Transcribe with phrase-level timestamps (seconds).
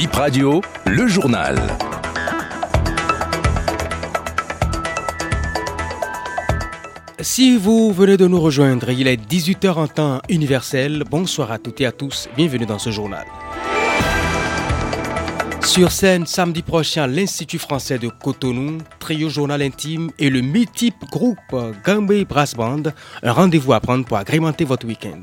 [0.00, 1.58] Bip Radio, le journal.
[7.20, 11.04] Si vous venez de nous rejoindre, il est 18h en temps universel.
[11.10, 12.30] Bonsoir à toutes et à tous.
[12.34, 13.26] Bienvenue dans ce journal.
[15.62, 21.36] Sur scène samedi prochain, l'Institut français de Cotonou, Trio Journal Intime et le mythique groupe
[21.84, 22.84] Gambé Brass Band,
[23.22, 25.20] un rendez-vous à prendre pour agrémenter votre week-end.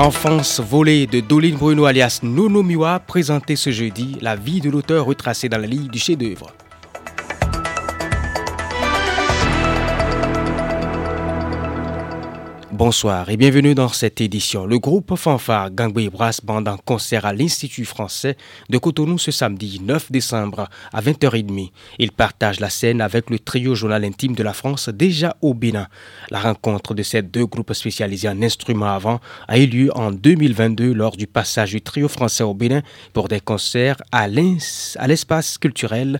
[0.00, 5.04] Enfance volée de Doline Bruno alias Nono Miwa, présenté ce jeudi la vie de l'auteur
[5.04, 6.54] retracée dans la ligne du chef-d'œuvre.
[12.80, 14.64] Bonsoir et bienvenue dans cette édition.
[14.64, 18.38] Le groupe fanfare Gangway Brass Band en concert à l'Institut français
[18.70, 21.72] de Cotonou ce samedi 9 décembre à 20h30.
[21.98, 25.88] Il partage la scène avec le trio journal intime de la France déjà au Bénin.
[26.30, 30.94] La rencontre de ces deux groupes spécialisés en instruments avant a eu lieu en 2022
[30.94, 32.80] lors du passage du trio français au Bénin
[33.12, 36.18] pour des concerts à l'espace culturel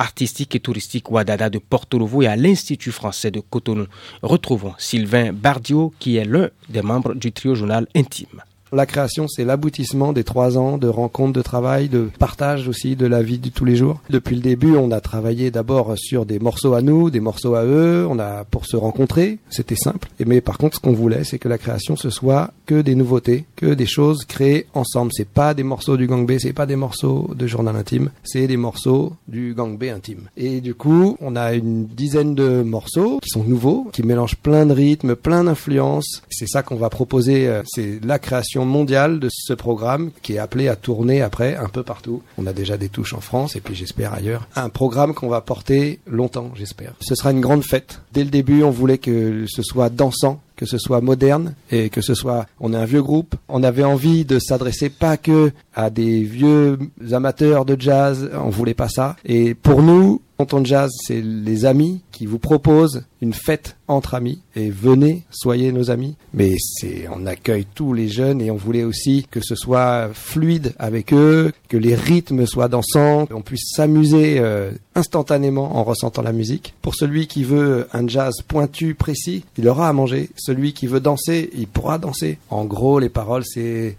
[0.00, 3.86] artistique et touristique Ouadada de Porto Novo et à l'Institut français de Cotonou.
[4.22, 8.42] Retrouvons Sylvain Bardio qui est l'un des membres du trio journal Intime.
[8.72, 13.06] La création, c'est l'aboutissement des trois ans de rencontres, de travail, de partage aussi de
[13.06, 14.00] la vie de tous les jours.
[14.10, 17.64] Depuis le début, on a travaillé d'abord sur des morceaux à nous, des morceaux à
[17.64, 18.06] eux.
[18.08, 20.08] On a pour se rencontrer, c'était simple.
[20.24, 23.44] Mais par contre, ce qu'on voulait, c'est que la création ce soit que des nouveautés,
[23.56, 25.10] que des choses créées ensemble.
[25.14, 28.46] C'est pas des morceaux du gang B, c'est pas des morceaux de journal intime, c'est
[28.46, 30.28] des morceaux du gang B intime.
[30.36, 34.66] Et du coup, on a une dizaine de morceaux qui sont nouveaux, qui mélangent plein
[34.66, 36.22] de rythmes, plein d'influences.
[36.30, 37.48] C'est ça qu'on va proposer.
[37.48, 41.68] euh, C'est la création mondiale de ce programme qui est appelé à tourner après un
[41.68, 42.22] peu partout.
[42.38, 44.46] On a déjà des touches en France et puis j'espère ailleurs.
[44.56, 46.94] Un programme qu'on va porter longtemps, j'espère.
[47.00, 48.00] Ce sera une grande fête.
[48.12, 52.02] Dès le début, on voulait que ce soit dansant que ce soit moderne et que
[52.02, 55.88] ce soit on est un vieux groupe on avait envie de s'adresser pas que à
[55.88, 56.78] des vieux
[57.12, 62.00] amateurs de jazz on voulait pas ça et pour nous Tonton Jazz, c'est les amis
[62.12, 66.16] qui vous proposent une fête entre amis et venez, soyez nos amis.
[66.32, 70.72] Mais c'est, on accueille tous les jeunes et on voulait aussi que ce soit fluide
[70.78, 76.32] avec eux, que les rythmes soient dansants, qu'on puisse s'amuser euh, instantanément en ressentant la
[76.32, 76.72] musique.
[76.80, 80.30] Pour celui qui veut un jazz pointu, précis, il aura à manger.
[80.38, 82.38] Celui qui veut danser, il pourra danser.
[82.48, 83.98] En gros, les paroles, c'est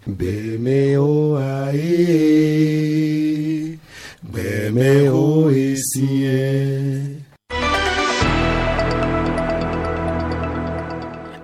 [5.52, 6.28] Ici.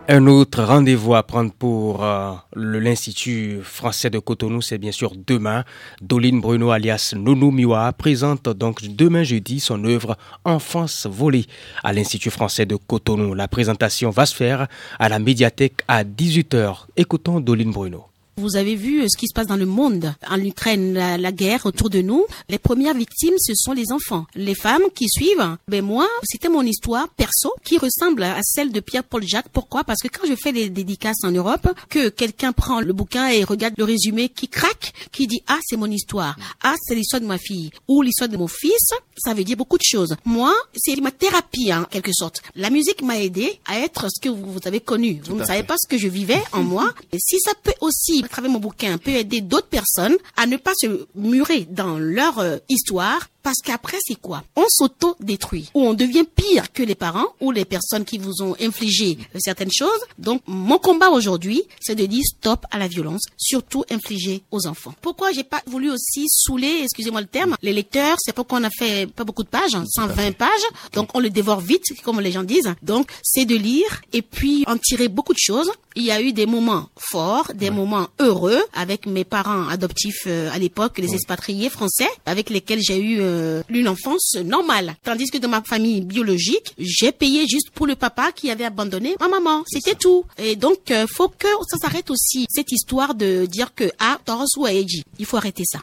[0.10, 5.66] Un autre rendez-vous à prendre pour euh, l'Institut français de Cotonou, c'est bien sûr demain.
[6.02, 10.16] Doline Bruno alias Nono Miwa présente donc demain jeudi son œuvre
[10.46, 11.46] Enfance volée
[11.84, 13.34] à l'Institut français de Cotonou.
[13.34, 14.68] La présentation va se faire
[14.98, 16.86] à la médiathèque à 18h.
[16.96, 18.06] Écoutons Doline Bruno.
[18.40, 21.32] Vous avez vu euh, ce qui se passe dans le monde, en Ukraine, la, la
[21.32, 22.24] guerre autour de nous.
[22.50, 24.28] Les premières victimes, ce sont les enfants.
[24.36, 28.80] Les femmes qui suivent, ben moi, c'était mon histoire perso qui ressemble à celle de
[28.80, 29.50] Pierre-Paul Jacques.
[29.52, 29.84] Pourquoi?
[29.84, 33.44] Parce que quand je fais des dédicaces en Europe, que quelqu'un prend le bouquin et
[33.44, 37.26] regarde le résumé, qui craque, qui dit ah c'est mon histoire, ah c'est l'histoire de
[37.26, 40.16] ma fille ou l'histoire de mon fils, ça veut dire beaucoup de choses.
[40.26, 42.44] Moi, c'est ma thérapie en quelque sorte.
[42.56, 45.22] La musique m'a aidé à être ce que vous, vous avez connu.
[45.26, 46.94] Vous ne savez pas ce que je vivais en moi.
[47.12, 50.58] Et si ça peut aussi, à travers mon bouquin, peut aider d'autres personnes à ne
[50.58, 54.44] pas se murer dans leur euh, histoire, parce qu'après, c'est quoi?
[54.58, 58.58] On s'auto-détruit, ou on devient pire que les parents ou les personnes qui vous ont
[58.60, 60.02] infligé euh, certaines choses.
[60.20, 64.94] Donc, mon combat aujourd'hui, c'est de dire stop à la violence, surtout infligée aux enfants.
[65.00, 68.18] Pourquoi j'ai pas voulu aussi saouler, excusez-moi le terme, les lecteurs?
[68.20, 70.50] C'est pourquoi on a fait pas beaucoup de pages, hein, 120 pages,
[70.92, 72.76] donc on le dévore vite, comme les gens disent.
[72.84, 75.72] Donc, c'est de lire et puis en tirer beaucoup de choses.
[75.96, 80.52] Il y a eu des moments forts, des moments heureux avec mes parents adoptifs euh,
[80.52, 83.37] à l'époque, les expatriés français, avec lesquels j'ai eu euh,
[83.70, 84.96] une enfance normale.
[85.04, 89.16] Tandis que dans ma famille biologique, j'ai payé juste pour le papa qui avait abandonné
[89.20, 89.64] ma maman.
[89.68, 90.26] C'était tout.
[90.38, 92.46] Et donc, euh, faut que ça s'arrête aussi.
[92.50, 95.80] Cette histoire de dire que ah, Taurus ou Aeji, il faut arrêter ça.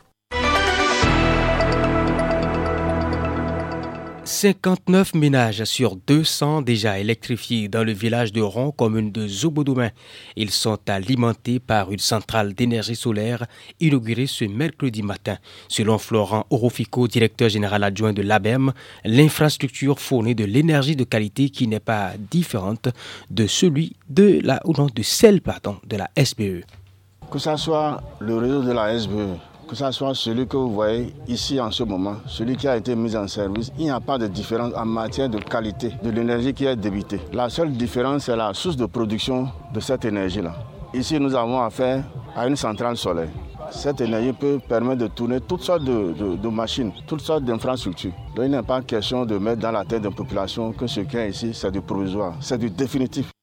[4.27, 9.91] 59 ménages sur 200 déjà électrifiés dans le village de Ron, commune de Zobodoumin.
[10.35, 13.47] Ils sont alimentés par une centrale d'énergie solaire
[13.81, 15.37] inaugurée ce mercredi matin.
[15.69, 18.73] Selon Florent Orofico, directeur général adjoint de l'ABEM,
[19.05, 22.89] l'infrastructure fournit de l'énergie de qualité qui n'est pas différente
[23.31, 25.43] de celui de la, ou de celle,
[25.87, 26.09] de la.
[26.17, 26.65] SBE.
[27.31, 29.39] Que ce soit le réseau de la SBE,
[29.75, 32.95] que ce soit celui que vous voyez ici en ce moment, celui qui a été
[32.95, 36.55] mis en service, il n'y a pas de différence en matière de qualité de l'énergie
[36.55, 37.19] qui est débitée.
[37.33, 40.55] La seule différence, c'est la source de production de cette énergie-là.
[40.95, 42.05] Ici, nous avons affaire
[42.37, 43.31] à une centrale solaire.
[43.73, 48.13] Cette énergie peut permettre de tourner toutes sortes de, machines, toutes sortes d'infrastructures.
[48.37, 51.01] Donc il n'est pas question de mettre dans la tête de la population que ce
[51.01, 53.34] qui est ici, c'est du provisoire, c'est du définitif.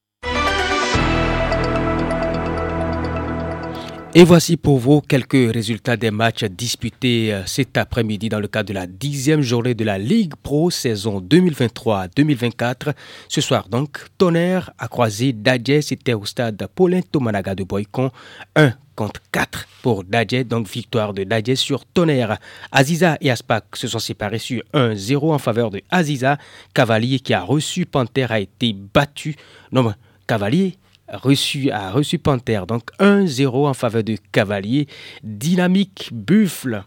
[4.14, 8.68] Et voici pour vous quelques résultats des matchs disputés euh, cet après-midi dans le cadre
[8.68, 12.92] de la dixième journée de la Ligue Pro saison 2023-2024.
[13.30, 18.10] Ce soir donc, Tonnerre a croisé Dadje, c'était au stade Paulin Tomanaga de Boycon.
[18.54, 22.36] 1 contre 4 pour Dadje, donc victoire de Dadje sur Tonnerre.
[22.70, 26.36] Aziza et Aspak se sont séparés sur 1-0 en faveur de Aziza.
[26.74, 29.36] Cavalier qui a reçu Panther a été battu.
[29.72, 29.94] Non,
[30.26, 30.76] Cavalier
[31.12, 32.62] reçu, a reçu Panther.
[32.66, 34.86] Donc 1-0 en faveur de Cavalier.
[35.22, 36.84] Dynamique Buffle.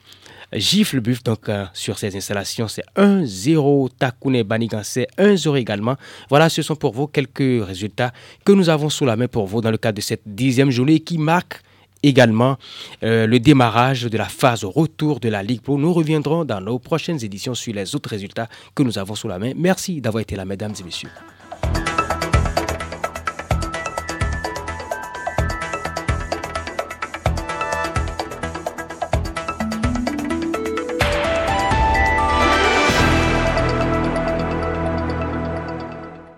[0.53, 3.89] Gifle Buffle, donc euh, sur ces installations, c'est 1-0.
[3.97, 5.95] Takune Banigan, c'est 1-0 également.
[6.29, 8.13] Voilà, ce sont pour vous quelques résultats
[8.45, 10.99] que nous avons sous la main pour vous dans le cadre de cette dixième journée
[10.99, 11.61] qui marque
[12.03, 12.57] également
[13.03, 15.77] euh, le démarrage de la phase retour de la Ligue Pro.
[15.77, 19.39] Nous reviendrons dans nos prochaines éditions sur les autres résultats que nous avons sous la
[19.39, 19.51] main.
[19.55, 21.09] Merci d'avoir été là, mesdames et messieurs.